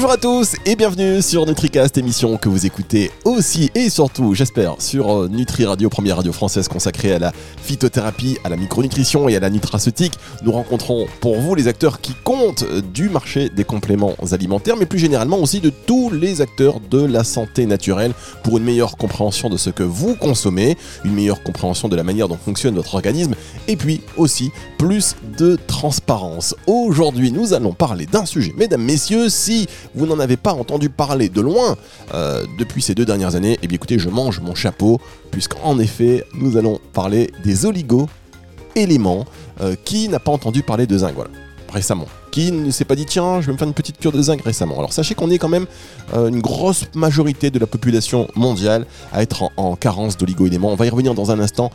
[0.00, 4.76] Bonjour à tous et bienvenue sur NutriCast, émission que vous écoutez aussi et surtout, j'espère,
[4.80, 9.36] sur euh, Nutri Radio, première radio française consacrée à la phytothérapie, à la micronutrition et
[9.36, 10.14] à la nutraceutique.
[10.42, 12.64] Nous rencontrons pour vous les acteurs qui comptent
[12.94, 17.22] du marché des compléments alimentaires, mais plus généralement aussi de tous les acteurs de la
[17.22, 21.96] santé naturelle pour une meilleure compréhension de ce que vous consommez, une meilleure compréhension de
[21.96, 23.34] la manière dont fonctionne votre organisme
[23.68, 26.54] et puis aussi plus de transparence.
[26.66, 31.28] Aujourd'hui, nous allons parler d'un sujet, mesdames, messieurs, si vous n'en avez pas entendu parler
[31.28, 31.76] de loin
[32.14, 36.24] euh, depuis ces deux dernières années, eh bien écoutez, je mange mon chapeau, puisqu'en effet,
[36.34, 39.26] nous allons parler des oligo-éléments.
[39.60, 41.28] Euh, qui n'a pas entendu parler de zinc voilà,
[41.70, 44.22] récemment qui ne s'est pas dit tiens, je vais me faire une petite cure de
[44.22, 44.78] zinc récemment.
[44.78, 45.66] Alors sachez qu'on est quand même
[46.14, 50.70] euh, une grosse majorité de la population mondiale à être en, en carence d'oligo-éléments.
[50.70, 51.70] On va y revenir dans un instant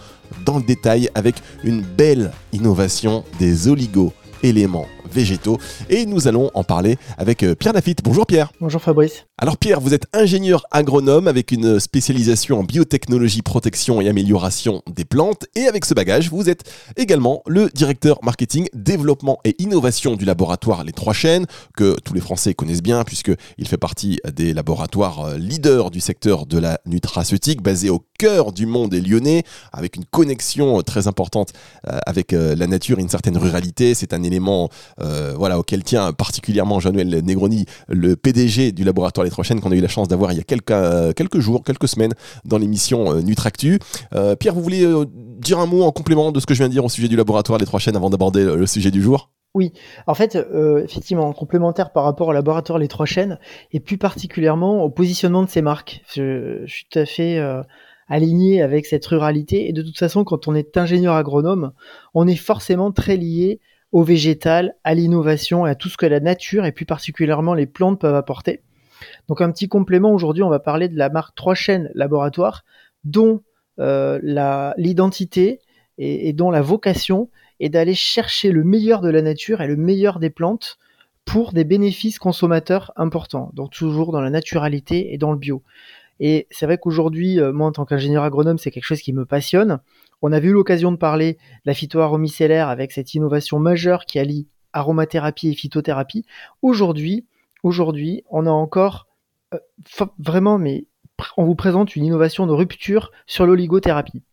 [0.45, 4.24] dans le détail avec une belle innovation des oligo-éléments
[5.11, 5.57] végétaux.
[5.89, 8.01] Et nous allons en parler avec euh, Pierre Lafitte.
[8.03, 8.51] Bonjour Pierre.
[8.59, 9.25] Bonjour Fabrice.
[9.37, 15.05] Alors Pierre, vous êtes ingénieur agronome avec une spécialisation en biotechnologie, protection et amélioration des
[15.05, 15.45] plantes.
[15.55, 16.63] Et avec ce bagage, vous êtes
[16.95, 22.21] également le directeur marketing, développement et innovation du laboratoire Les Trois Chaînes, que tous les
[22.21, 27.61] Français connaissent bien puisqu'il fait partie des laboratoires euh, leaders du secteur de la nutraceutique,
[27.61, 31.53] basé au cœur du monde et lyonnais, avec une connexion euh, très importante
[32.05, 33.93] avec la nature et une certaine ruralité.
[33.93, 34.69] C'est un élément
[35.01, 39.71] euh, voilà, auquel tient particulièrement Jean-Noël Negroni, le PDG du laboratoire Les Trois Chaînes, qu'on
[39.71, 43.11] a eu la chance d'avoir il y a quelques, euh, jours, quelques semaines dans l'émission
[43.11, 43.79] euh, Nutractu.
[44.39, 44.85] Pierre, vous voulez
[45.39, 47.15] dire un mot en complément de ce que je viens de dire au sujet du
[47.15, 49.31] laboratoire Les Trois Chaînes avant d'aborder le sujet du jour?
[49.53, 49.71] Oui,
[50.07, 50.37] en fait,
[50.83, 53.39] effectivement, complémentaire par rapport au laboratoire Les Trois Chaînes,
[53.71, 56.01] et plus particulièrement au positionnement de ces marques.
[56.13, 57.39] Je suis tout à fait
[58.07, 61.71] aligné avec cette ruralité, et de toute façon, quand on est ingénieur agronome,
[62.13, 63.59] on est forcément très lié
[63.95, 67.65] au végétal, à l'innovation et à tout ce que la nature et plus particulièrement les
[67.65, 68.59] plantes peuvent apporter.
[69.29, 72.65] Donc un petit complément, aujourd'hui on va parler de la marque Trois Chaînes Laboratoire,
[73.05, 73.41] dont
[73.79, 74.19] euh,
[74.75, 75.61] l'identité
[75.97, 77.29] et, et, dont la vocation
[77.61, 80.77] est d'aller chercher le meilleur de la nature et le meilleur des plantes
[81.23, 85.63] pour des bénéfices consommateurs importants, donc toujours dans la naturalité et dans le bio.
[86.19, 89.25] Et c'est vrai qu'aujourd'hui, euh, moi en tant qu'ingénieur agronome, c'est quelque chose qui me
[89.25, 89.79] passionne.
[90.21, 94.47] On a eu l'occasion de parler de la phytoaromicellaire avec cette innovation majeure qui allie
[94.73, 96.25] aromathérapie et phytothérapie.
[96.61, 97.25] Aujourd'hui,
[97.63, 99.07] aujourd'hui, on a encore
[99.53, 99.59] euh,
[100.19, 100.85] vraiment, mais
[101.37, 104.23] on vous présente une innovation de rupture sur l'oligothérapie.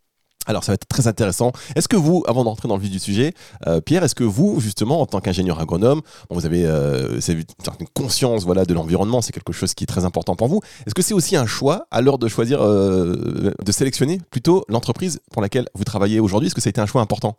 [0.45, 1.51] Alors ça va être très intéressant.
[1.75, 3.33] Est-ce que vous, avant d'entrer dans le vif du sujet,
[3.67, 8.45] euh, Pierre, est-ce que vous, justement, en tant qu'ingénieur agronome, vous avez euh, une conscience
[8.45, 10.61] de l'environnement, c'est quelque chose qui est très important pour vous.
[10.85, 15.19] Est-ce que c'est aussi un choix à l'heure de choisir, euh, de sélectionner plutôt l'entreprise
[15.31, 16.47] pour laquelle vous travaillez aujourd'hui?
[16.47, 17.37] Est-ce que ça a été un choix important?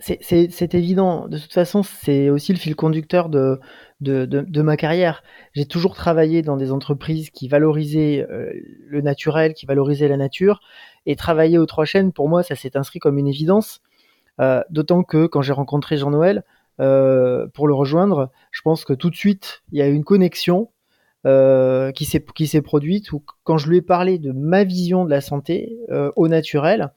[0.00, 1.28] C'est évident.
[1.28, 3.60] De toute façon, c'est aussi le fil conducteur de,
[4.62, 5.22] ma carrière.
[5.54, 10.60] J'ai toujours travaillé dans des entreprises qui valorisaient le naturel, qui valorisaient la nature.
[11.06, 13.80] Et travailler aux trois chaînes, pour moi, ça s'est inscrit comme une évidence.
[14.40, 16.44] Euh, d'autant que quand j'ai rencontré Jean-Noël
[16.80, 20.04] euh, pour le rejoindre, je pense que tout de suite, il y a eu une
[20.04, 20.70] connexion
[21.26, 25.20] euh, qui s'est produite où quand je lui ai parlé de ma vision de la
[25.20, 25.78] santé
[26.16, 26.92] au naturel,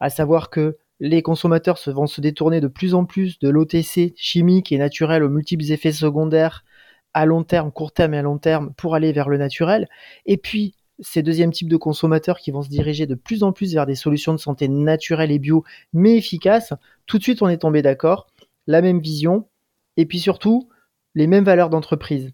[0.00, 4.72] à savoir que les consommateurs vont se détourner de plus en plus de l'OTC chimique
[4.72, 6.64] et naturel aux multiples effets secondaires
[7.12, 9.88] à long terme, court terme et à long terme pour aller vers le naturel.
[10.26, 13.74] Et puis, ces deuxièmes types de consommateurs qui vont se diriger de plus en plus
[13.74, 16.72] vers des solutions de santé naturelles et bio, mais efficaces,
[17.06, 18.26] tout de suite on est tombé d'accord,
[18.66, 19.48] la même vision,
[19.96, 20.68] et puis surtout
[21.14, 22.32] les mêmes valeurs d'entreprise.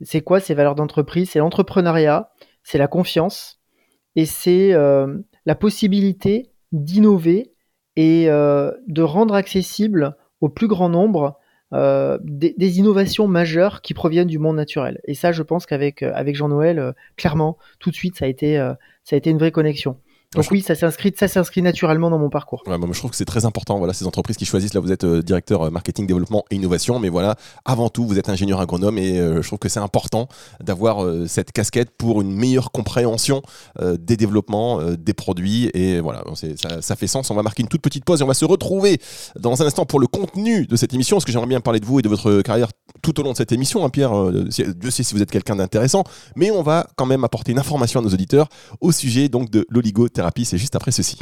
[0.00, 1.30] C'est quoi ces valeurs d'entreprise?
[1.30, 2.30] C'est l'entrepreneuriat,
[2.62, 3.60] c'est la confiance,
[4.16, 7.53] et c'est euh, la possibilité d'innover
[7.96, 11.38] et euh, de rendre accessible au plus grand nombre
[11.72, 15.00] euh, des, innovations majeures qui proviennent du monde naturel.
[15.04, 18.56] Et ça, je pense qu'avec euh, avec Jean-Noël, clairement, tout de suite, ça a été,
[19.04, 19.98] ça a été une vraie connexion.
[20.34, 22.62] Donc oui, ça s'inscrit, ça s'inscrit naturellement dans mon parcours.
[22.66, 23.78] Ouais, moi, je trouve que c'est très important.
[23.78, 24.74] Voilà, ces entreprises qui choisissent.
[24.74, 28.60] Là, vous êtes directeur marketing, développement et innovation, mais voilà, avant tout, vous êtes ingénieur
[28.60, 30.28] agronome et je trouve que c'est important
[30.60, 33.42] d'avoir cette casquette pour une meilleure compréhension
[33.80, 37.30] des développements, des produits et voilà, ça, ça, fait sens.
[37.30, 39.00] On va marquer une toute petite pause et on va se retrouver
[39.38, 41.86] dans un instant pour le contenu de cette émission, parce que j'aimerais bien parler de
[41.86, 42.68] vous et de votre carrière
[43.02, 44.12] tout au long de cette émission, hein, Pierre.
[44.32, 46.04] Dieu sait si vous êtes quelqu'un d'intéressant,
[46.34, 48.48] mais on va quand même apporter une information à nos auditeurs
[48.80, 51.18] au sujet donc de l'oligothérapie c'est juste après ceci.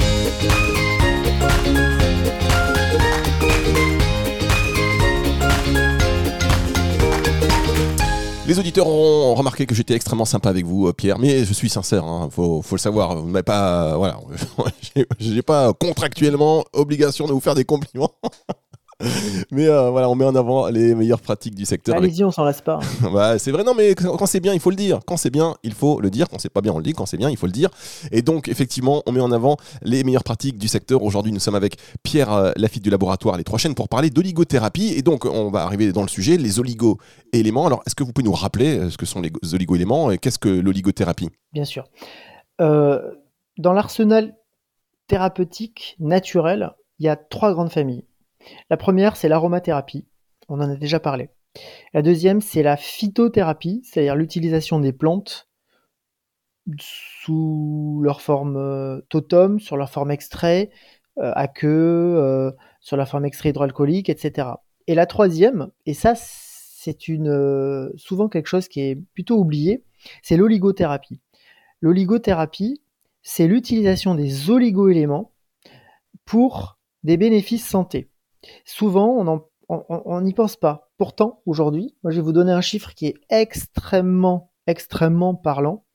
[8.45, 11.69] Les auditeurs ont remarqué que j'étais extrêmement sympa avec vous, euh, Pierre, mais je suis
[11.69, 13.21] sincère, hein, faut, le savoir.
[13.21, 14.19] Vous n'avez pas, voilà,
[15.19, 18.11] j'ai pas contractuellement obligation de vous faire des compliments.
[19.51, 21.95] mais euh, voilà, on met en avant les meilleures pratiques du secteur.
[21.95, 22.79] Allez-y, on s'en lasse pas.
[23.13, 24.99] bah, c'est vrai, non, mais quand c'est bien, il faut le dire.
[25.05, 26.27] Quand c'est bien, il faut le dire.
[26.29, 26.93] Quand c'est pas bien, on le dit.
[26.93, 27.69] Quand c'est bien, il faut le dire.
[28.11, 31.03] Et donc, effectivement, on met en avant les meilleures pratiques du secteur.
[31.03, 34.93] Aujourd'hui, nous sommes avec Pierre euh, Lafitte du laboratoire Les Trois Chaînes pour parler d'oligothérapie.
[34.95, 37.67] Et donc, on va arriver dans le sujet, les oligo-éléments.
[37.67, 40.39] Alors, est-ce que vous pouvez nous rappeler euh, ce que sont les oligo-éléments et qu'est-ce
[40.39, 41.29] que l'oligothérapie?
[41.51, 41.85] Bien sûr.
[42.59, 44.35] dans l'arsenal
[45.07, 48.05] thérapeutique naturel, il y a trois grandes familles.
[48.69, 50.07] La première, c'est l'aromathérapie.
[50.49, 51.29] On en a déjà parlé.
[51.93, 55.47] La deuxième, c'est la phytothérapie, c'est-à-dire l'utilisation des plantes
[56.79, 60.71] sous leur forme euh, totem, sur leur forme extrait,
[61.19, 64.49] euh, à queue, euh, sur la forme extrait hydroalcoolique, etc.
[64.87, 69.85] Et la troisième, et ça c'est une souvent quelque chose qui est plutôt oublié,
[70.21, 71.21] c'est l'oligothérapie.
[71.79, 72.81] L'oligothérapie,
[73.21, 75.31] c'est l'utilisation des oligoéléments
[76.25, 78.09] pour des bénéfices santé.
[78.65, 80.91] Souvent, on n'y pense pas.
[80.97, 85.85] Pourtant, aujourd'hui, moi, je vais vous donner un chiffre qui est extrêmement, extrêmement parlant.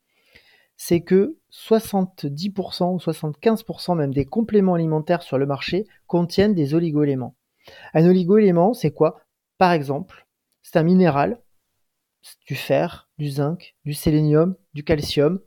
[0.76, 7.34] C'est que 70% ou 75% même des compléments alimentaires sur le marché contiennent des oligoéléments.
[7.94, 9.20] Un oligoélément, c'est quoi?
[9.58, 10.28] Par exemple,
[10.62, 11.40] c'est un minéral,
[12.46, 15.40] du fer, du zinc, du sélénium, du calcium.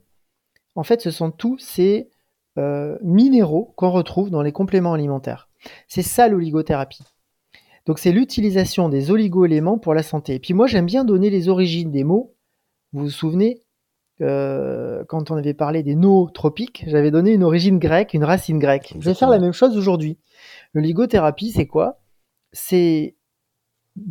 [0.74, 2.10] En fait, ce sont tous ces
[2.58, 5.48] euh, minéraux qu'on retrouve dans les compléments alimentaires.
[5.88, 7.04] C'est ça l'oligothérapie.
[7.86, 10.34] Donc c'est l'utilisation des oligoéléments pour la santé.
[10.34, 12.34] Et puis moi j'aime bien donner les origines des mots.
[12.92, 13.62] Vous vous souvenez
[14.20, 18.94] euh, quand on avait parlé des nootropiques, j'avais donné une origine grecque, une racine grecque.
[18.98, 20.18] Je vais faire la même chose aujourd'hui.
[20.74, 22.00] L'oligothérapie, c'est quoi?
[22.52, 23.16] C'est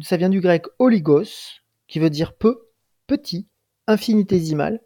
[0.01, 2.67] ça vient du grec oligos, qui veut dire peu,
[3.07, 3.47] petit,
[3.87, 4.81] infinitésimal,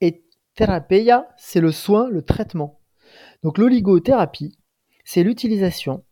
[0.00, 0.24] et
[0.54, 2.80] therapeia, c'est le soin, le traitement.
[3.42, 4.58] Donc l'oligothérapie,
[5.04, 6.04] c'est l'utilisation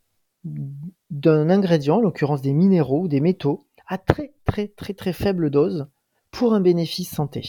[1.10, 5.50] d'un ingrédient, en l'occurrence des minéraux ou des métaux, à très très très très faible
[5.50, 5.86] dose
[6.30, 7.42] pour un bénéfice santé.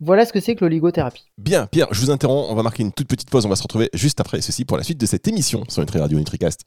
[0.00, 1.24] Voilà ce que c'est que l'oligothérapie.
[1.38, 3.62] Bien, Pierre, je vous interromps, on va marquer une toute petite pause, on va se
[3.62, 6.62] retrouver juste après ceci pour la suite de cette émission sur Nutri Radio NutriCast.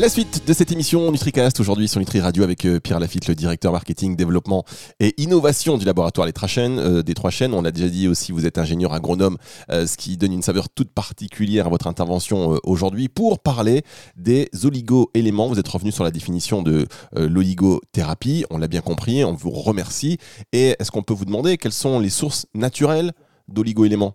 [0.00, 3.36] La suite de cette émission NutriCast aujourd'hui sur Nutri Radio avec euh, Pierre Lafitte, le
[3.36, 4.64] directeur marketing, développement
[4.98, 7.54] et innovation du laboratoire Les euh, des Trois Chaînes.
[7.54, 9.36] On l'a déjà dit aussi, vous êtes ingénieur agronome,
[9.70, 13.82] euh, ce qui donne une saveur toute particulière à votre intervention aujourd'hui pour parler
[14.16, 15.46] des oligo-éléments.
[15.46, 18.44] Vous êtes revenu sur la définition de l'oligothérapie.
[18.50, 20.18] On l'a bien compris, on vous remercie.
[20.52, 23.12] Et est-ce qu'on peut vous demander quelles sont les sources naturelles
[23.46, 24.14] d'oligo-éléments?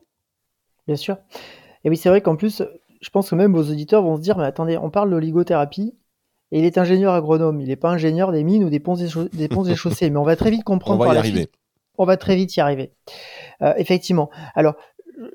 [0.87, 1.17] Bien sûr.
[1.85, 2.61] Et oui, c'est vrai qu'en plus,
[2.99, 5.95] je pense que même vos auditeurs vont se dire, mais attendez, on parle d'oligothérapie,
[6.51, 9.07] et il est ingénieur agronome, il n'est pas ingénieur des mines ou des ponts et,
[9.33, 11.49] des ponts et chaussées, mais on va très vite comprendre on va y arriver.
[11.97, 12.93] On va très vite y arriver.
[13.61, 14.29] Euh, effectivement.
[14.55, 14.75] Alors,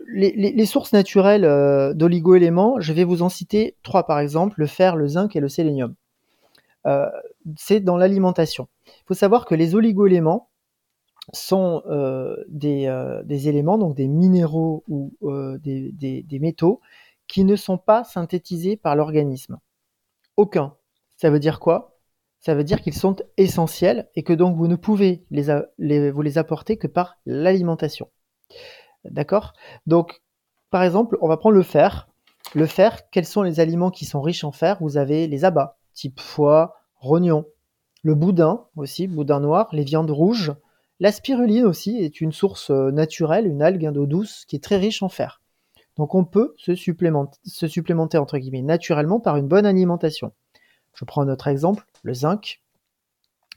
[0.08, 4.96] les, sources naturelles euh, d'oligo-éléments, je vais vous en citer trois par exemple, le fer,
[4.96, 5.94] le zinc et le sélénium.
[6.86, 7.06] Euh,
[7.56, 8.68] c'est dans l'alimentation.
[8.86, 10.48] Il faut savoir que les oligo-éléments
[11.32, 11.82] sont
[12.48, 15.12] des, éléments, donc des minéraux ou
[15.62, 16.80] des, des, métaux,
[17.34, 19.58] qui ne sont pas synthétisés par l'organisme.
[20.36, 20.76] Aucun.
[21.16, 21.98] Ça veut dire quoi?
[22.38, 26.38] Ça veut dire qu'ils sont essentiels et que donc vous ne pouvez les, vous les
[26.38, 28.08] apporter que par l'alimentation.
[29.04, 29.52] D'accord?
[29.88, 30.22] Donc,
[30.70, 32.08] par exemple, on va prendre le fer.
[32.54, 34.78] Le fer, quels sont les aliments qui sont riches en fer?
[34.80, 37.46] Vous avez les abats, type foie, rognon,
[38.02, 40.54] le boudin aussi, boudin noir, les viandes rouges.
[41.00, 44.76] La spiruline aussi est une source euh, naturelle, une algue d'eau douce qui est très
[44.76, 45.40] riche en fer.
[45.96, 50.32] Donc on peut se supplémenter, entre guillemets naturellement par une bonne alimentation.
[50.94, 52.62] Je prends notre exemple, le zinc.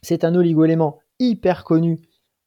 [0.02, 2.00] C'est un oligoélément hyper connu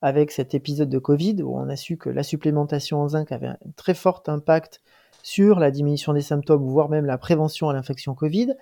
[0.03, 3.49] avec cet épisode de Covid où on a su que la supplémentation en zinc avait
[3.49, 4.81] un très fort impact
[5.23, 8.55] sur la diminution des symptômes, voire même la prévention à l'infection Covid.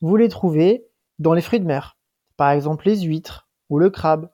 [0.00, 0.86] Vous les trouvez
[1.18, 1.98] dans les fruits de mer,
[2.36, 4.30] par exemple les huîtres ou le crabe,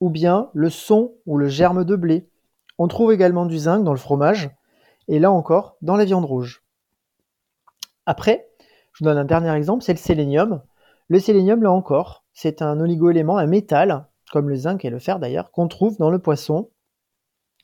[0.00, 2.28] ou bien le son ou le germe de blé.
[2.78, 4.50] On trouve également du zinc dans le fromage,
[5.08, 6.62] et là encore, dans la viande rouge.
[8.06, 8.48] Après,
[8.92, 10.62] je vous donne un dernier exemple, c'est le sélénium.
[11.08, 15.18] Le sélénium, là encore, c'est un oligoélément, un métal, comme le zinc et le fer
[15.18, 16.70] d'ailleurs, qu'on trouve dans le poisson,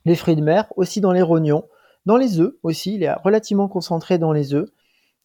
[0.05, 1.65] les fruits de mer, aussi dans les rognons,
[2.07, 4.69] dans les œufs aussi, il est relativement concentré dans les œufs,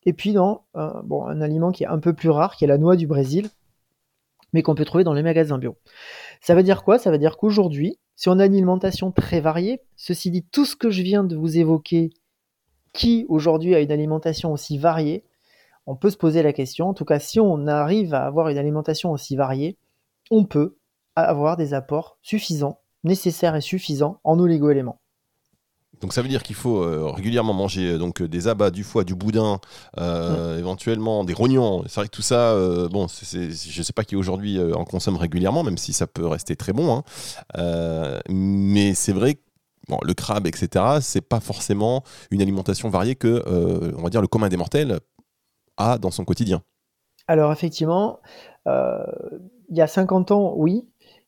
[0.06, 0.66] et puis dans
[1.04, 3.50] bon, un aliment qui est un peu plus rare, qui est la noix du Brésil,
[4.54, 5.75] mais qu'on peut trouver dans les magasins bio.
[6.42, 6.98] Ça veut dire quoi?
[6.98, 10.75] Ça veut dire qu'aujourd'hui, si on a une alimentation très variée, ceci dit, tout ce
[10.75, 12.12] que je viens de vous évoquer,
[12.94, 15.24] qui aujourd'hui a une alimentation aussi variée,
[15.86, 16.89] on peut se poser la question.
[16.89, 19.77] En tout cas, si on arrive à avoir une alimentation aussi variée,
[20.32, 20.77] on peut
[21.16, 25.00] avoir des apports suffisants nécessaire et suffisant en oligo-éléments.
[26.01, 29.04] Donc ça veut dire qu'il faut euh, régulièrement manger euh, donc des abats, du foie,
[29.04, 29.60] du boudin,
[29.98, 31.84] euh, éventuellement des rognons.
[31.88, 32.56] C'est vrai que tout ça,
[32.89, 33.38] bon, je
[33.80, 37.04] ne sais pas qui aujourd'hui en consomme régulièrement, même si ça peut rester très bon.
[37.58, 38.20] Hein.
[38.30, 39.42] mais c'est vrai que
[40.04, 43.44] le crabe, etc., c'est pas forcément une alimentation variée que,
[43.98, 45.00] on va dire, le commun des mortels
[45.77, 46.62] a dans son quotidien.
[47.27, 48.20] Alors effectivement,
[48.66, 50.88] il y a 50 ans, oui.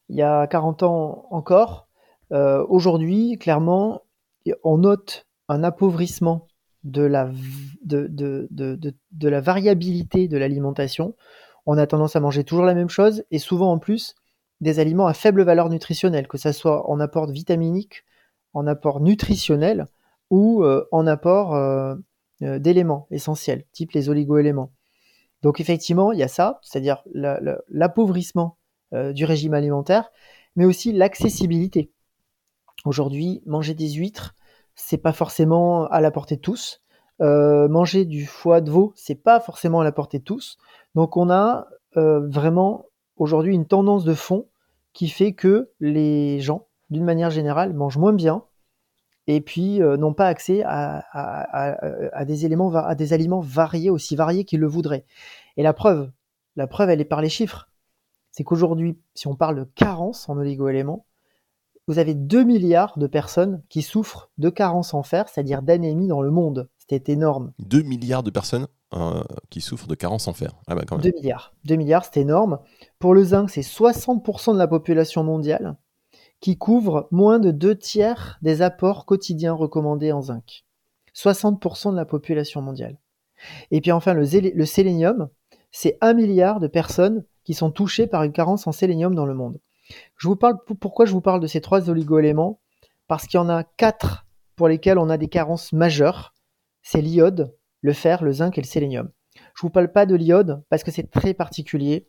[0.09, 1.87] Il y a 40 ans encore.
[2.31, 4.01] Aujourd'hui, clairement,
[4.63, 6.47] on note un appauvrissement
[6.83, 7.31] de la,
[9.41, 11.15] variabilité de l'alimentation.
[11.65, 14.15] On a tendance à manger toujours la même chose et souvent en plus
[14.61, 18.03] des aliments à faible valeur nutritionnelle, que ce soit en apport vitaminique,
[18.53, 19.87] en apport nutritionnel
[20.29, 21.95] ou euh, en apport euh,
[22.43, 24.71] euh, d'éléments essentiels, type les oligoéléments.
[25.41, 28.57] Donc effectivement, il y a ça, c'est-à-dire l'appauvrissement
[28.91, 30.09] du régime alimentaire,
[30.55, 31.93] mais aussi l'accessibilité.
[32.83, 34.35] Aujourd'hui, manger des huîtres,
[34.79, 36.81] c'est pas forcément à la portée de tous.
[37.21, 40.57] Euh, manger du foie de veau, c'est pas forcément à la portée de tous.
[40.95, 41.67] Donc on a
[41.97, 42.85] euh, vraiment
[43.17, 44.47] aujourd'hui une tendance de fond
[44.93, 48.45] qui fait que les gens, d'une manière générale, mangent moins bien
[49.27, 54.45] et puis euh, n'ont pas accès à, des éléments, à des aliments variés, aussi variés
[54.45, 55.05] qu'ils le voudraient.
[55.57, 56.09] Et la preuve,
[56.55, 57.69] la preuve, elle est par les chiffres.
[58.31, 61.05] C'est qu'aujourd'hui, si on parle de carence en oligoéléments,
[61.89, 66.21] vous avez 2 milliards de personnes qui souffrent de carence en fer, c'est-à-dire d'anémie dans
[66.21, 66.69] le monde.
[66.77, 67.51] C'était énorme.
[67.57, 70.53] 2 milliards de personnes euh, qui souffrent de carence en fer.
[70.67, 71.11] Ah bah, quand même.
[71.11, 71.55] 2 milliards.
[71.65, 72.59] 2 milliards, c'est énorme.
[72.99, 75.77] Pour le zinc, c'est 60% de la population mondiale
[76.41, 80.65] qui couvre moins de 2 tiers des apports quotidiens recommandés en zinc.
[81.15, 82.99] 60% de la population mondiale.
[83.71, 85.29] Et puis enfin, le, le sélénium,
[85.71, 89.33] c'est 1 milliard de personnes qui sont touchées par une carence en sélénium dans le
[89.33, 89.59] monde.
[90.15, 92.59] Je vous parle, pourquoi je vous parle de ces trois oligoéléments?
[93.07, 96.33] Parce qu'il y en a quatre pour lesquels on a des carences majeures.
[96.81, 99.09] C'est l'iode, le fer, le zinc et le sélénium.
[99.55, 102.07] Je vous parle pas de l'iode parce que c'est très particulier.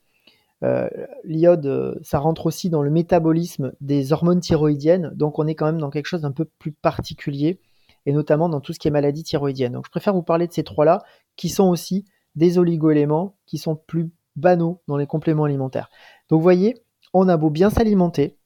[0.62, 0.88] Euh,
[1.24, 5.64] l'iode, euh, ça rentre aussi dans le métabolisme des hormones thyroïdiennes, donc on est quand
[5.64, 7.60] même dans quelque chose d'un peu plus particulier,
[8.04, 9.72] et notamment dans tout ce qui est maladie thyroïdienne.
[9.72, 11.02] Donc je préfère vous parler de ces trois-là,
[11.36, 15.88] qui sont aussi des oligoéléments qui sont plus banaux dans les compléments alimentaires.
[16.28, 16.74] Donc vous voyez,
[17.12, 18.36] on a beau bien s'alimenter,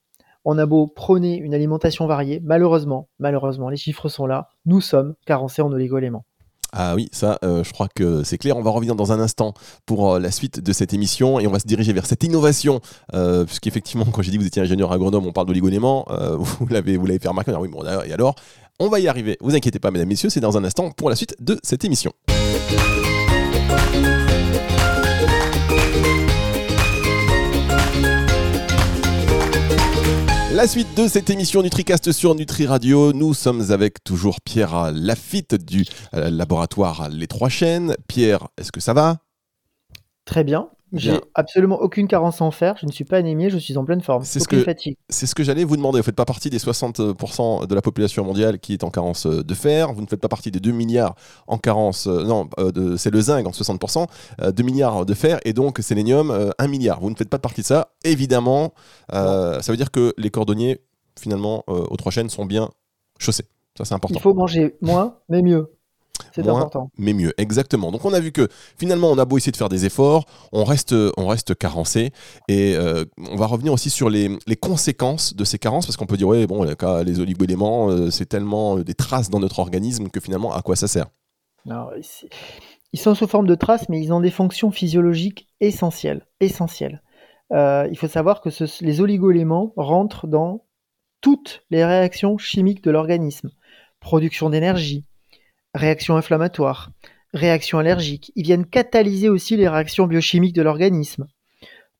[0.44, 5.14] on a beau prôner une alimentation variée, malheureusement, malheureusement, les chiffres sont là, nous sommes
[5.26, 6.24] carencés en oligo-éléments.
[6.76, 8.56] Ah oui, ça, euh, je crois que c'est clair.
[8.56, 9.54] On va revenir dans un instant
[9.86, 12.80] pour euh, la suite de cette émission et on va se diriger vers cette innovation.
[13.14, 16.06] Euh, puisqu'effectivement, quand j'ai dit que vous étiez ingénieur agronome, on parle d'oligo-éléments.
[16.38, 17.52] vous l'avez, vous l'avez fait remarquer.
[17.54, 18.34] Ah oui, bon, et alors,
[18.80, 19.36] on va y arriver.
[19.40, 22.12] Vous inquiétez pas, mesdames, messieurs, c'est dans un instant pour la suite de cette émission.
[30.54, 35.56] La suite de cette émission NutriCast sur Nutri Radio, nous sommes avec toujours Pierre Lafitte
[35.56, 35.84] du
[36.14, 37.96] euh, laboratoire Les Trois Chaînes.
[38.06, 39.16] Pierre, est-ce que ça va?
[40.24, 40.68] Très bien.
[40.94, 44.00] J'ai absolument aucune carence en fer, je ne suis pas anémié, je suis en pleine
[44.00, 44.22] forme.
[44.24, 44.64] C'est ce que,
[45.08, 45.96] C'est ce que j'allais vous demander.
[45.96, 49.26] Vous ne faites pas partie des 60% de la population mondiale qui est en carence
[49.26, 49.92] euh, de fer.
[49.92, 51.14] Vous ne faites pas partie des 2 milliards
[51.46, 52.06] en carence.
[52.06, 54.06] Euh, non, euh, c'est le zinc en 60%,
[54.52, 57.00] 2 milliards de fer et donc sélénium 1 milliard.
[57.00, 57.88] Vous ne faites pas partie de ça.
[58.04, 58.72] Évidemment,
[59.10, 60.80] ça veut dire que les cordonniers,
[61.18, 62.70] finalement, aux trois chaînes sont bien
[63.18, 63.44] chaussés.
[63.76, 64.18] Ça, c'est important.
[64.18, 65.73] Il faut manger moins, mais mieux.
[66.32, 66.90] C'est important.
[66.98, 67.90] Mais mieux, exactement.
[67.92, 70.64] Donc on a vu que finalement on a beau essayer de faire des efforts, on
[70.64, 72.12] reste, on reste carencé.
[72.48, 76.16] Et euh, on va revenir aussi sur les, conséquences de ces carences, parce qu'on peut
[76.16, 80.20] dire, ouais, bon, les oligo-éléments, euh, c'est tellement euh, des traces dans notre organisme que
[80.20, 81.06] finalement, à quoi ça sert?
[82.92, 86.26] Ils sont sous forme de traces, mais ils ont des fonctions physiologiques essentielles.
[86.40, 87.02] essentielles.
[87.50, 90.64] il faut savoir que les oligo-éléments rentrent dans
[91.20, 93.50] toutes les réactions chimiques de l'organisme.
[94.00, 95.04] Production d'énergie,
[95.74, 96.90] réaction inflammatoire,
[97.32, 98.32] réaction allergique.
[98.36, 101.26] Ils viennent catalyser aussi les réactions biochimiques de l'organisme.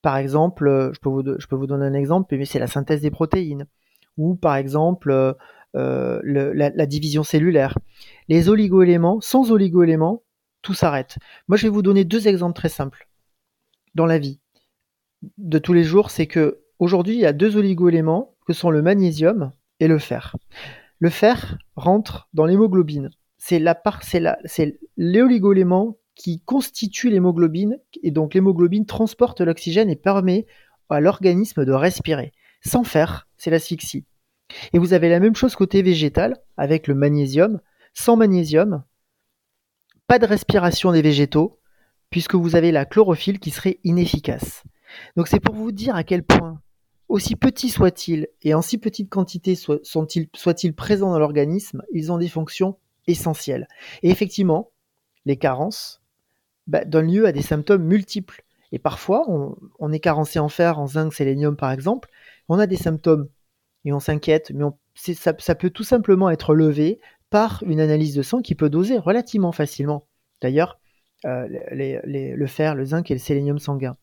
[0.00, 1.09] Par exemple, euh, je peux,
[1.57, 3.66] vous, donner un exemple, mais c'est la synthèse des protéines.
[4.16, 5.33] Ou par exemple, euh,
[5.76, 6.21] euh,
[6.54, 7.78] la, division cellulaire.
[8.28, 10.23] Les oligoéléments, sans oligoéléments,
[10.62, 11.16] tout s'arrête.
[11.49, 13.09] Moi, je vais vous donner deux exemples très simples
[13.95, 14.40] dans la vie
[15.38, 16.11] de tous les jours.
[16.11, 20.37] C'est que aujourd'hui, il y a deux oligoéléments que sont le magnésium et le fer.
[21.00, 23.11] Le fer rentre dans l'hémoglobine
[23.46, 24.38] c'est la part, c'est la,
[26.14, 30.46] qui constitue l'hémoglobine, et donc l'hémoglobine transporte l'oxygène et permet
[30.88, 32.32] à l'organisme de respirer.
[32.64, 34.06] Sans fer, c'est l'asphyxie.
[34.72, 37.60] Et vous avez la même chose côté végétal avec le magnésium.
[37.92, 38.82] Sans magnésium,
[40.06, 41.60] pas de respiration des végétaux,
[42.08, 44.62] puisque vous avez la chlorophylle qui serait inefficace.
[45.16, 46.62] Donc c'est pour vous dire à quel point
[47.08, 52.28] aussi petits soient-ils et en si petite quantité soient-ils présents dans l'organisme, ils ont des
[52.28, 53.68] fonctions essentielles.
[54.02, 54.70] Et effectivement,
[55.25, 56.02] les carences
[56.66, 58.42] bah, donnent lieu à des symptômes multiples.
[58.73, 62.08] Et parfois, on, est carencé en fer, en zinc, sélénium par exemple,
[62.49, 63.28] on a des symptômes
[63.84, 66.99] et on s'inquiète, mais ça, peut tout simplement être levé
[67.30, 70.08] par une analyse de sang qui peut doser relativement facilement.
[70.42, 70.80] D'ailleurs,
[71.25, 73.96] euh, le fer, le zinc et le sélénium sanguin.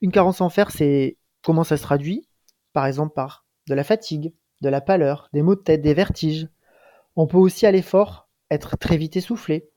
[0.00, 2.26] Une carence en fer, c'est comment ça se traduit?
[2.72, 6.48] Par exemple par de la fatigue, de la pâleur, des maux de tête, des vertiges.
[7.16, 9.68] On peut aussi à l'effort être très vite essoufflé.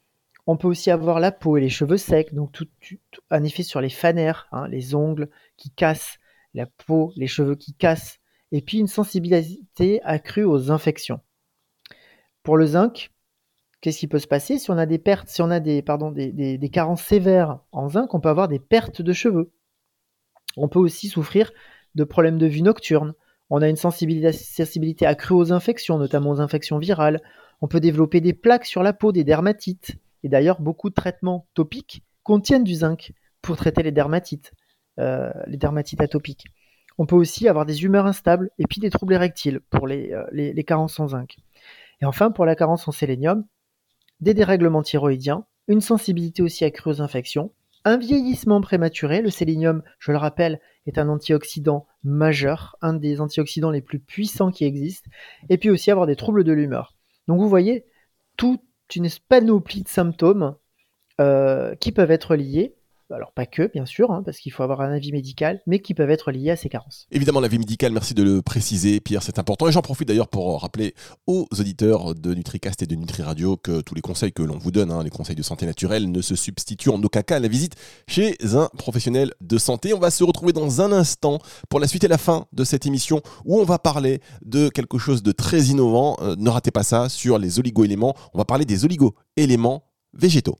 [0.46, 2.68] On peut aussi avoir la peau et les cheveux secs, donc tout,
[3.30, 6.18] un effet sur les fanères, hein, les ongles qui cassent,
[6.54, 8.20] la peau, les cheveux qui cassent,
[8.52, 11.22] et puis une sensibilité accrue aux infections.
[12.44, 13.12] Pour le zinc,
[13.80, 14.60] qu'est-ce qui peut se passer?
[14.60, 18.20] Si on a des pertes, si on a des, des carences sévères en zinc, on
[18.20, 19.54] peut avoir des pertes de cheveux.
[20.58, 21.52] On peut aussi souffrir
[21.96, 23.13] de problèmes de vue nocturne.
[23.50, 27.21] On a une sensibilité accrue aux infections, notamment aux infections virales.
[27.62, 29.95] On peut développer des plaques sur la peau, des dermatites.
[30.23, 34.53] Et d'ailleurs, beaucoup de traitements topiques contiennent du zinc pour traiter les dermatites,
[35.00, 36.45] euh, les dermatites atopiques.
[36.97, 40.63] On peut aussi avoir des humeurs instables et puis des troubles érectiles pour euh, les
[40.63, 41.38] carences en zinc.
[42.01, 43.45] Et enfin, pour la carence en sélénium,
[44.19, 47.51] des dérèglements thyroïdiens, une sensibilité aussi accrue aux infections,
[47.86, 53.72] un vieillissement prématuré, le sélénium, je le rappelle, est un antioxydant majeur, un des antioxydants
[53.72, 55.10] les plus puissants qui existent,
[55.50, 56.96] et puis aussi avoir des troubles de l'humeur.
[57.28, 57.86] Donc vous voyez,
[58.38, 58.62] toute
[58.96, 60.56] une panoplie de symptômes
[61.20, 62.75] euh, qui peuvent être liés
[63.13, 65.93] alors pas que, bien sûr, hein, parce qu'il faut avoir un avis médical, mais qui
[65.93, 67.08] peuvent être liés à ces carences.
[67.12, 69.67] Évidemment, l'avis médical, merci de le préciser, Pierre, c'est important.
[69.67, 70.93] Et j'en profite d'ailleurs pour rappeler
[71.27, 74.91] aux auditeurs de NutriCast et de NutriRadio que tous les conseils que l'on vous donne,
[74.91, 77.75] hein, les conseils de santé naturelle, ne se substituent en aucun cas à la visite
[78.08, 79.93] chez un professionnel de santé.
[79.93, 81.39] On va se retrouver dans un instant
[81.70, 84.98] pour la suite et la fin de cette émission où on va parler de quelque
[84.98, 86.17] chose de très innovant.
[86.22, 88.15] Euh, ne ratez pas ça sur les oligo-éléments.
[88.34, 90.58] On va parler des oligo-éléments végétaux.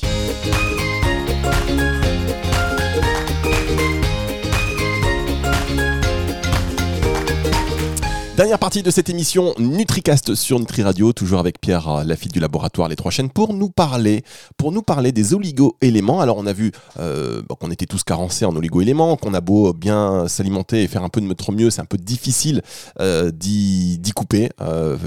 [8.44, 12.42] Dernière partie de cette émission NutriCast sur Nutri Radio, toujours avec Pierre euh, Lafitte du
[12.42, 14.22] laboratoire Les Trois Chaînes pour nous parler,
[14.58, 16.20] pour nous parler des oligo-éléments.
[16.20, 20.28] Alors on a vu euh, qu'on était tous carencés en oligo-éléments, qu'on a beau bien
[20.28, 22.64] s'alimenter et faire un peu de notre mieux, c'est un peu difficile
[23.00, 24.50] euh, d'y couper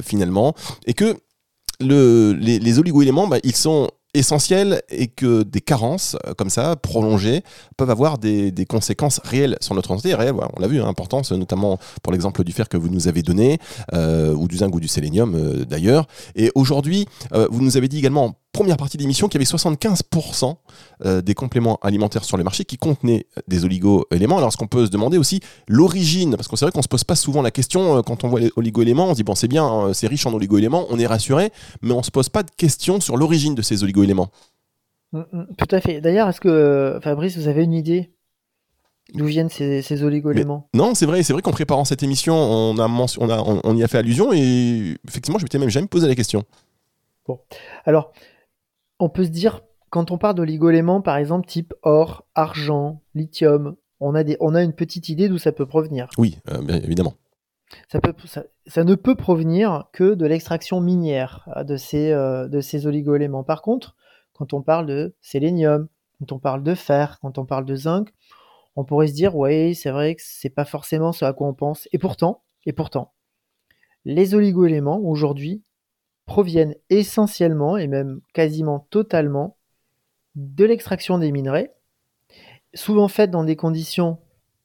[0.03, 0.55] finalement,
[0.87, 1.15] et que
[1.79, 6.77] le, les, les oligo-éléments, bah, ils sont essentiel et que des carences euh, comme ça,
[6.77, 7.43] prolongées,
[7.77, 10.15] peuvent avoir des, conséquences réelles sur notre santé.
[10.15, 13.23] Réelles, on l'a vu, hein, importance, notamment pour l'exemple du fer que vous nous avez
[13.23, 13.59] donné,
[13.93, 16.07] euh, ou du zinc ou du sélénium euh, d'ailleurs.
[16.35, 17.07] Et aujourd'hui,
[17.51, 20.57] vous nous avez dit également première partie d'émission qu'il y avait 75%
[21.05, 24.39] euh, des compléments alimentaires sur le marché qui contenaient des oligo-éléments.
[24.39, 27.05] Alors, ce qu'on peut se demander aussi, l'origine, parce que c'est vrai qu'on se pose
[27.05, 29.47] pas souvent la question euh, quand on voit les oligo-éléments, on se dit, bon, c'est
[29.47, 32.51] bien, hein, c'est riche en oligo-éléments, on est rassuré, mais on se pose pas de
[32.57, 34.31] question sur l'origine de ces oligo-éléments.
[35.13, 36.01] Mm, mm, tout à fait.
[36.01, 38.11] D'ailleurs, est-ce que, Fabrice, vous avez une idée
[39.15, 40.69] D'où viennent ces, ces oligo-éléments?
[40.75, 43.85] Non, c'est vrai, c'est vrai qu'en préparant cette émission, on, a, on, a on, y
[43.85, 46.43] a fait allusion et effectivement, je m'étais même jamais posé la question.
[47.29, 47.39] Bon,
[47.85, 48.13] alors,
[48.99, 54.15] on peut se dire, quand on parle d'oligo-éléments, par exemple, type or, argent, lithium, on
[54.15, 56.09] a, des, on a une petite idée d'où ça peut provenir.
[56.19, 57.15] Oui, euh, bien évidemment.
[57.89, 58.15] Ça, peut,
[58.67, 63.45] ça, ne peut provenir que de l'extraction minière euh, de ces, euh, de ces oligo-éléments.
[63.45, 63.97] Par contre,
[64.33, 68.13] quand on parle de sélénium, quand on parle de fer, quand on parle de zinc,
[68.77, 71.55] on pourrait se dire, oui, c'est vrai que c'est pas forcément ce à quoi on
[71.55, 71.89] pense.
[71.93, 73.15] Et pourtant, et pourtant,
[74.05, 75.63] les oligo-éléments aujourd'hui
[76.27, 79.57] proviennent essentiellement et même quasiment totalement
[80.35, 81.75] de l'extraction des minerais,
[82.75, 84.19] souvent faite dans des conditions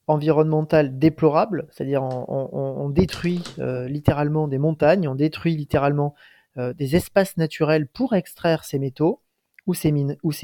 [0.08, 6.16] environnementales déplorables, c'est-à-dire on, détruit euh, littéralement des montagnes, on détruit littéralement
[6.58, 9.22] euh, des espaces naturels pour extraire ces métaux
[9.68, 9.92] ou ces,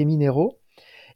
[0.06, 0.60] minéraux,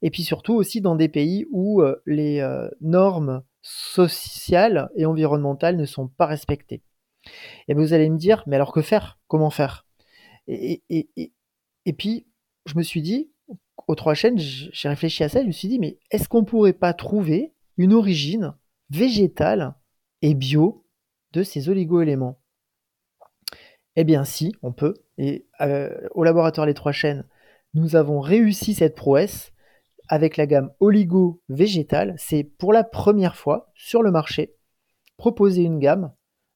[0.01, 2.45] et puis surtout aussi dans des pays où euh, les
[2.81, 6.81] normes sociales et environnementales ne sont pas respectées.
[7.67, 9.19] Et vous allez me dire, mais alors que faire?
[9.27, 9.85] Comment faire?
[10.51, 12.27] Et, puis,
[12.65, 13.31] je me suis dit,
[13.87, 16.73] aux trois chaînes, j'ai réfléchi à ça, je me suis dit, mais est-ce qu'on pourrait
[16.73, 18.55] pas trouver une origine
[18.89, 19.75] végétale
[20.21, 20.85] et bio
[21.31, 22.39] de ces oligo-éléments?
[23.95, 24.93] Eh bien, si, on peut.
[25.17, 27.25] Et euh, au laboratoire Les Trois Chaînes,
[27.73, 29.51] nous avons réussi cette prouesse
[30.07, 32.15] avec la gamme oligo-végétale.
[32.17, 34.55] C'est pour la première fois sur le marché
[35.21, 36.11] proposer une gamme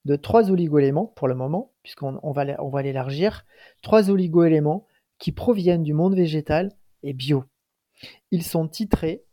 [0.05, 3.45] de trois oligo-éléments pour le moment, puisqu'on on va, l'élargir,
[3.84, 4.88] trois oligo-éléments
[5.19, 6.71] qui proviennent du monde végétal
[7.04, 7.43] et bio.
[8.32, 9.24] Ils sont titrés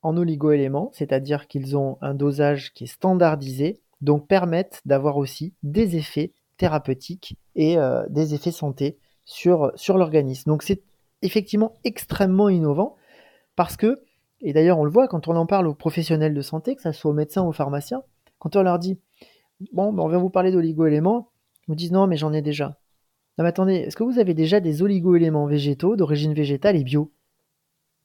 [0.00, 5.98] en oligo-éléments, c'est-à-dire qu'ils ont un dosage qui est standardisé donc permettent d'avoir aussi des
[5.98, 10.48] effets thérapeutiques et euh, des effets santé sur, sur l'organisme.
[10.48, 10.82] Donc c'est
[11.20, 12.96] effectivement extrêmement innovant
[13.56, 14.00] parce que,
[14.40, 16.92] et d'ailleurs on le voit quand on en parle aux professionnels de santé, que ce
[16.92, 18.02] soit aux médecins ou aux pharmaciens,
[18.38, 18.98] quand on leur dit,
[19.74, 21.29] bon, ben, on vient vous parler d'oligo-éléments,
[21.70, 22.78] vous disent non mais j'en ai déjà.
[23.38, 27.12] Non mais attendez, est-ce que vous avez déjà des oligo-éléments végétaux d'origine végétale et bio?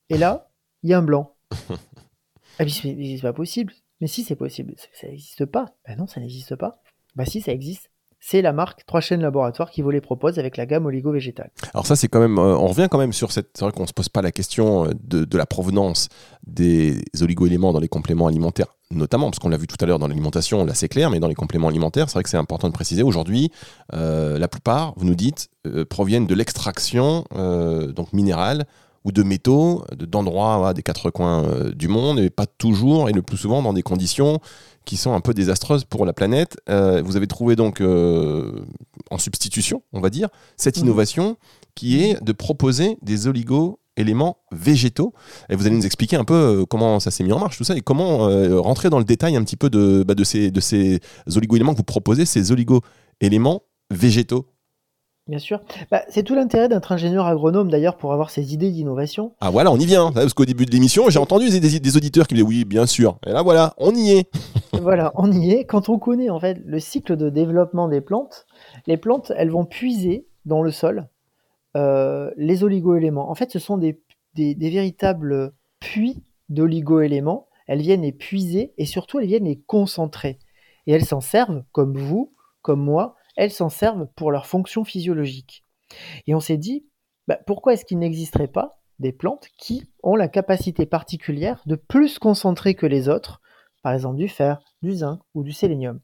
[0.09, 0.51] Et là,
[0.83, 1.35] il y a un blanc.
[1.69, 3.73] ah mais c'est pas possible.
[4.01, 5.75] Mais si c'est possible, ça n'existe pas.
[5.87, 6.81] Ben non, ça n'existe pas.
[7.15, 7.89] Bah si, ça existe
[8.27, 11.51] c'est la marque Trois chaînes laboratoires qui vous les propose avec la gamme oligo-végétale.
[11.73, 13.85] Alors ça, c'est quand même, euh, on revient quand même sur cette, c'est vrai qu'on
[13.85, 16.09] se pose pas la question euh, de, la provenance
[16.47, 20.07] des oligo-éléments dans les compléments alimentaires, notamment parce qu'on l'a vu tout à l'heure dans
[20.07, 22.73] l'alimentation, là c'est clair, mais dans les compléments alimentaires, c'est vrai que c'est important de
[22.73, 23.03] préciser.
[23.03, 23.51] Aujourd'hui,
[23.93, 25.49] euh, la plupart, vous nous dites,
[25.89, 28.65] proviennent de l'extraction donc minérale
[29.05, 33.37] ou de métaux d'endroits des quatre coins du monde et pas toujours et le plus
[33.37, 34.41] souvent dans des conditions
[34.85, 36.57] qui sont un peu désastreuses pour la planète.
[36.69, 38.63] Euh, vous avez trouvé donc euh,
[39.11, 40.85] en substitution, on va dire, cette mhm.
[40.85, 41.37] innovation
[41.73, 45.13] qui est de proposer des oligo-éléments végétaux.
[45.49, 47.65] Et vous allez nous expliquer un peu euh, comment ça s'est mis en marche, tout
[47.65, 48.29] ça, et comment
[48.61, 51.01] rentrer dans le détail un petit peu de, bah, de ces, de ces
[51.35, 54.47] oligo-éléments que vous proposez, ces oligo-éléments végétaux.
[55.27, 55.59] Bien sûr.
[55.89, 59.33] Bah, c'est tout l'intérêt d'être ingénieur agronome d'ailleurs pour avoir ces idées d'innovation.
[59.41, 60.11] Ah voilà, on y vient.
[60.11, 63.17] Parce qu'au début de l'émission, j'ai entendu des, auditeurs qui me disaient oui, bien sûr.
[63.25, 64.29] Et là voilà, on y est.
[64.73, 65.65] voilà, on y est.
[65.65, 68.45] Quand on connaît en fait le cycle de développement des plantes,
[68.85, 71.07] les plantes, elles vont puiser dans le sol
[71.75, 73.27] euh, les oligo-éléments.
[73.27, 73.99] En fait, ce sont des,
[74.35, 77.47] des véritables puits d'oligo-éléments.
[77.65, 80.37] Elles viennent les puiser et surtout elles viennent les concentrer.
[80.85, 85.65] Et elles s'en servent, comme vous, comme moi, elles s'en servent pour leur fonction physiologique.
[86.27, 86.85] Et on s'est dit,
[87.27, 92.19] bah, pourquoi est-ce qu'il n'existerait pas des plantes qui ont la capacité particulière de plus
[92.19, 93.41] concentrer que les autres,
[93.83, 95.99] par exemple du fer, du zinc ou du sélénium?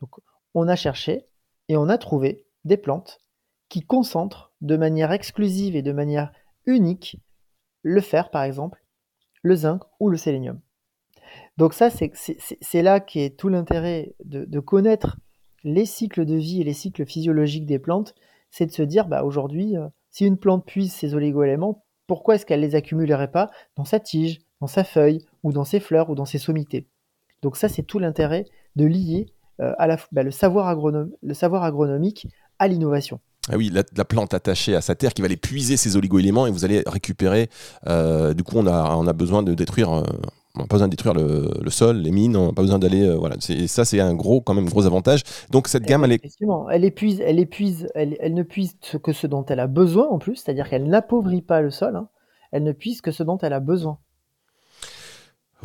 [0.00, 0.10] Donc
[0.54, 1.26] on a cherché
[1.68, 3.20] et on a trouvé des plantes
[3.68, 6.32] qui concentrent de manière exclusive et de manière
[6.66, 7.18] unique
[7.82, 8.84] le fer par exemple,
[9.42, 10.60] le zinc ou le sélénium.
[11.56, 15.18] Donc ça c'est là qu'est tout l'intérêt de connaître
[15.64, 18.14] les cycles de vie et les cycles physiologiques des plantes,
[18.50, 22.46] c'est de se dire, bah, aujourd'hui, euh, si une plante puise ses oligo-éléments, pourquoi est-ce
[22.46, 26.10] qu'elle ne les accumulerait pas dans sa tige, dans sa feuille, ou dans ses fleurs,
[26.10, 26.86] ou dans ses sommités?
[27.42, 28.44] Donc ça, c'est tout l'intérêt
[28.76, 29.26] de lier
[29.60, 29.72] euh,
[30.12, 33.20] bah, le, savoir agronomique à l'innovation.
[33.50, 36.50] Ah oui, la, plante attachée à sa terre qui va aller puiser ses oligo-éléments et
[36.50, 37.50] vous allez récupérer.
[37.86, 40.02] Euh, du coup, on a besoin de détruire
[40.56, 43.02] on n'a pas besoin de détruire le, sol, les mines, on n'a pas besoin d'aller.
[43.02, 45.22] Euh, voilà, et ça, c'est un gros, quand même, gros avantage.
[45.50, 46.16] Donc, cette gamme, elle est.
[46.16, 50.08] Effectivement, elle épuise, elle épuise, elle, elle ne puise que ce dont elle a besoin
[50.08, 52.08] en plus, c'est-à-dire qu'elle n'appauvrit pas le sol, hein.
[52.52, 53.98] elle ne puise que ce dont elle a besoin.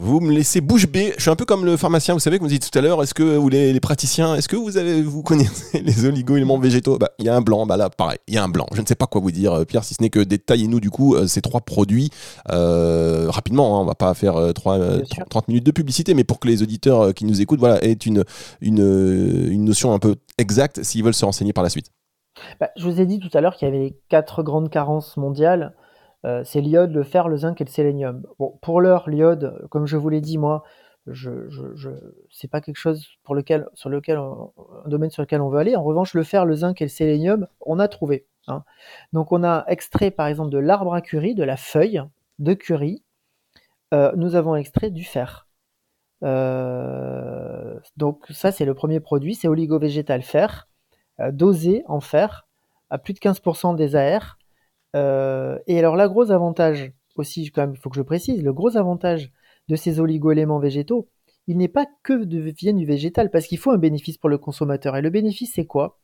[0.02, 1.14] Vous me laissez bouche bée.
[1.18, 3.04] Je suis un peu comme le pharmacien, vous savez, que vous dites tout à l'heure,
[3.04, 6.98] est-ce que, ou les, praticiens, est-ce que vous avez, vous connaissez les oligo-éléments végétaux?
[6.98, 8.66] Bah, il y a un blanc, bah là, pareil, il y a un blanc.
[8.74, 10.90] Je ne sais pas quoi vous dire, euh, Pierre, si ce n'est que détaillez-nous, du
[10.90, 12.12] coup, euh, ces trois produits,
[12.50, 16.64] euh, rapidement, hein, on va pas faire 30 minutes de publicité, mais pour que les
[16.64, 18.24] auditeurs qui nous écoutent, voilà, aient une,
[18.62, 21.92] une, une notion un peu exacte s'ils veulent se renseigner par la suite.
[22.62, 25.74] Bah, je vous ai dit tout à l'heure qu'il y avait quatre grandes carences mondiales.
[26.26, 28.26] Euh, c'est l'iode, le fer, le zinc et le sélénium.
[28.62, 30.64] Pour l'heure, l'iode, comme je vous l'ai dit, moi,
[31.08, 31.32] je,
[32.52, 35.76] pas quelque chose pour lequel, sur lequel, un domaine sur lequel on veut aller.
[35.76, 38.28] En revanche, le fer, le zinc et le sélénium, on a trouvé.
[38.48, 38.64] Hein.
[39.14, 42.04] Donc, on a extrait, par exemple, de l'arbre à curie, de la feuille
[42.40, 43.04] de curie.
[43.94, 45.48] Euh, nous avons extrait du fer.
[46.24, 50.68] Euh, donc, ça, c'est le premier produit, c'est oligo-végétal fer,
[51.32, 52.48] dosé en fer
[52.90, 54.39] à plus de 15% des AR
[54.96, 58.54] euh, et alors, la gros avantage aussi, quand même, il faut que je précise, le
[58.54, 59.32] gros avantage
[59.68, 61.10] de ces oligo-éléments végétaux,
[61.48, 64.38] il n'est pas que de viennent du végétal, parce qu'il faut un bénéfice pour le
[64.38, 64.96] consommateur.
[64.96, 66.00] Et le bénéfice, c'est quoi?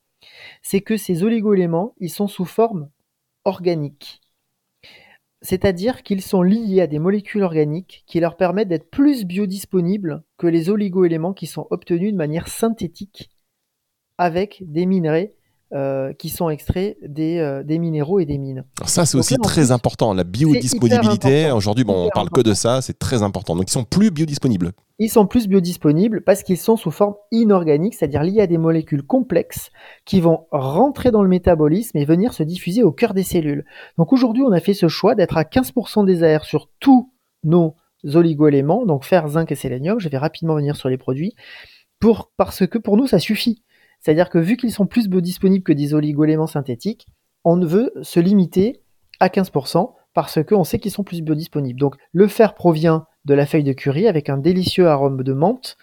[0.61, 2.89] C'est que ces oligo-éléments, ils sont sous forme
[3.43, 4.21] organique.
[5.41, 10.47] C'est-à-dire qu'ils sont liés à des molécules organiques qui leur permettent d'être plus biodisponibles que
[10.47, 13.29] les oligo-éléments qui sont obtenus de manière synthétique
[14.17, 15.34] avec des minerais
[15.73, 18.65] euh, qui sont extraits des, euh, des, minéraux et des mines.
[18.79, 20.13] Alors ça, c'est aussi très important.
[20.13, 23.55] La biodisponibilité, aujourd'hui, bon, on parle que de ça, c'est très important.
[23.55, 24.73] Donc, ils sont plus biodisponibles.
[24.99, 29.01] Ils sont plus biodisponibles parce qu'ils sont sous forme inorganique, c'est-à-dire liés à des molécules
[29.01, 29.71] complexes
[30.05, 33.65] qui vont rentrer dans le métabolisme et venir se diffuser au cœur des cellules.
[33.97, 37.11] Donc aujourd'hui, on a fait ce choix d'être à 15% des AR sur tous
[37.43, 37.75] nos
[38.13, 39.99] oligoéléments, donc fer, zinc et sélénium.
[39.99, 41.33] Je vais rapidement venir sur les produits,
[41.99, 43.63] pour, parce que pour nous, ça suffit.
[44.05, 47.07] C'est-à-dire que vu qu'ils sont plus biodisponibles que des oligoéléments synthétiques,
[47.43, 48.83] on ne veut se limiter
[49.19, 51.79] à 15% parce qu'on sait qu'ils sont plus biodisponibles.
[51.79, 55.75] Donc le fer provient de la feuille de curry avec un délicieux arôme de menthe,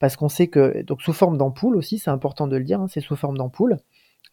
[0.00, 2.88] parce qu'on sait que, donc sous forme d'ampoule aussi, c'est important de le dire, hein,
[2.88, 3.76] c'est sous forme d'ampoule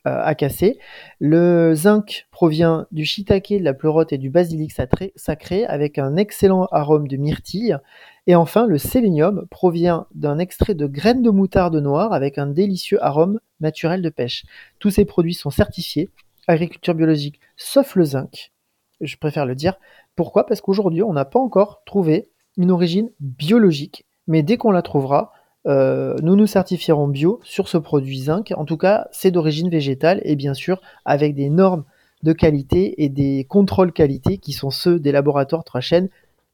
[0.06, 0.78] à casser.
[1.20, 6.68] Le zinc provient du shiitake, de la pleurote et du basilic sacré, avec un excellent
[6.72, 7.78] arôme de myrtille.
[8.28, 13.04] Et enfin, le sélénium provient d'un extrait de graines de moutarde noire avec un délicieux
[13.04, 14.46] arôme naturel de pêche.
[14.78, 16.10] Tous ces produits sont certifiés
[16.48, 18.52] agriculture biologique, sauf le zinc.
[19.02, 19.76] Je préfère le dire.
[20.16, 20.46] Pourquoi?
[20.46, 24.06] Parce qu'aujourd'hui, on n'a pas encore trouvé une origine biologique.
[24.28, 25.34] Mais dès qu'on la trouvera,
[25.68, 28.54] euh, nous nous certifierons bio sur ce produit zinc.
[28.56, 31.84] En tout cas, c'est d'origine végétale et bien sûr avec des normes
[32.24, 36.10] de qualité et des contrôles qualité qui sont ceux des laboratoires trois chaînes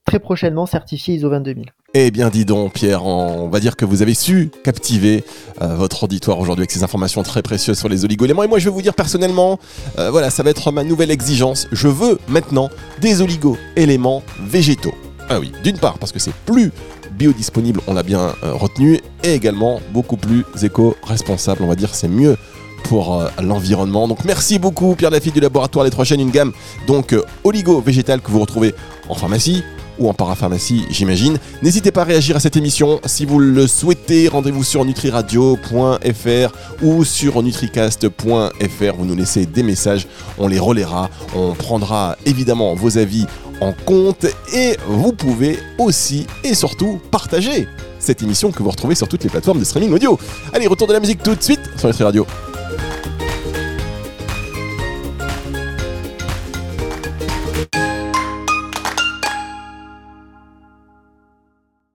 [0.06, 1.72] très prochainement certifiés ISO 22000.
[1.94, 5.24] Eh bien, dis donc, Pierre, on va dire que vous avez su captiver
[5.62, 8.44] euh, votre auditoire aujourd'hui avec ces informations très précieuses sur les oligo-éléments.
[8.44, 9.60] Et moi, je vais vous dire personnellement,
[10.00, 11.68] euh, voilà, ça va être ma nouvelle exigence.
[11.72, 12.70] Je veux maintenant
[13.02, 14.94] des oligo-éléments végétaux.
[15.34, 16.74] Ah oui, d'une part, parce que c'est plus
[17.18, 22.10] biodisponible, on l'a bien euh, retenu, et également beaucoup plus éco-responsable, on va dire, c'est
[22.10, 22.36] mieux
[22.84, 24.10] pour euh, l'environnement.
[24.10, 26.52] Donc merci beaucoup Pierre Lafitte du laboratoire Les Trois Chaînes, une gamme
[26.86, 28.76] donc euh, oligo-végétale que vous retrouvez
[29.08, 29.64] en pharmacie
[30.00, 31.38] ou en parapharmacie, j'imagine.
[31.62, 34.28] N'hésitez pas à réagir à cette émission si vous le souhaitez.
[34.28, 38.96] Rendez-vous sur nutriradio.fr ou sur nutricast.fr.
[38.98, 41.10] Vous nous laissez des messages, on les relaiera.
[41.36, 43.28] On prendra évidemment vos avis
[43.62, 47.68] en compte et vous pouvez aussi et surtout partager
[48.00, 50.20] cette émission que vous retrouvez sur toutes les plateformes de streaming audio.
[50.52, 52.26] Allez, retour de la musique tout de suite sur Nutri Radio.